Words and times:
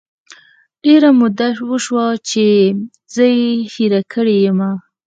ډیره 0.83 1.09
موده 1.19 1.47
وشوه 1.69 2.05
چې 2.29 2.45
زه 3.15 3.25
یې 3.37 3.49
هیره 3.73 4.01
کړی 4.13 4.35
یمه 4.45 4.71